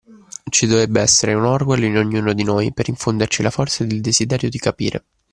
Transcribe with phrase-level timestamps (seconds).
[0.49, 4.01] Ci dovrebbe essere un Orwell in ognuno di noi per infonderci la forza ed il
[4.01, 5.03] desiderio di capire.